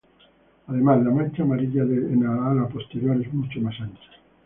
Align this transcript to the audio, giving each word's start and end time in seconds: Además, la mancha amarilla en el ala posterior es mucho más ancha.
Además, 0.65 1.03
la 1.03 1.11
mancha 1.11 1.43
amarilla 1.43 1.83
en 1.83 2.23
el 2.23 2.25
ala 2.27 2.67
posterior 2.69 3.21
es 3.21 3.31
mucho 3.31 3.61
más 3.61 3.79
ancha. 3.79 4.01